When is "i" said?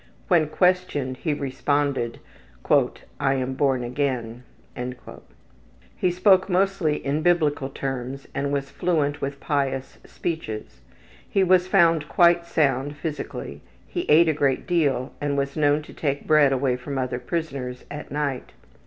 2.65-3.37